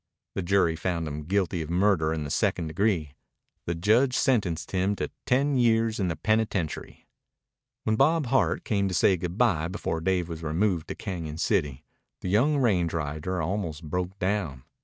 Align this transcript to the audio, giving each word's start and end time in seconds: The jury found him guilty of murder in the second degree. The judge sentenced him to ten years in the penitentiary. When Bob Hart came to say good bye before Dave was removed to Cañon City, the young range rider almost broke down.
The 0.33 0.41
jury 0.41 0.75
found 0.75 1.07
him 1.07 1.25
guilty 1.25 1.61
of 1.61 1.69
murder 1.69 2.11
in 2.11 2.23
the 2.23 2.31
second 2.31 2.65
degree. 2.65 3.13
The 3.67 3.75
judge 3.75 4.15
sentenced 4.17 4.71
him 4.71 4.95
to 4.95 5.11
ten 5.27 5.57
years 5.57 5.99
in 5.99 6.07
the 6.07 6.15
penitentiary. 6.15 7.05
When 7.83 7.97
Bob 7.97 8.25
Hart 8.25 8.63
came 8.63 8.87
to 8.87 8.95
say 8.95 9.15
good 9.15 9.37
bye 9.37 9.67
before 9.67 10.01
Dave 10.01 10.27
was 10.27 10.41
removed 10.41 10.87
to 10.87 10.95
Cañon 10.95 11.39
City, 11.39 11.83
the 12.21 12.29
young 12.29 12.57
range 12.57 12.93
rider 12.95 13.43
almost 13.43 13.83
broke 13.91 14.17
down. 14.17 14.63